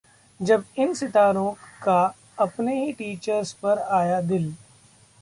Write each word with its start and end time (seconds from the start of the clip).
जब 0.39 0.63
इन 0.77 0.93
सितारों 0.93 1.51
का 1.83 2.01
अपने 2.39 2.85
ही 2.85 2.91
टीचर्स 2.93 3.53
पर 3.53 3.79
आया 3.91 4.21
दिल 4.21 4.53